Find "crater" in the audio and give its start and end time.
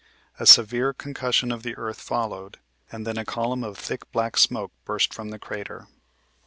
5.37-5.85